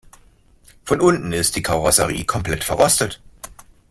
[0.83, 3.21] Von unten ist die Karosserie komplett verrostet.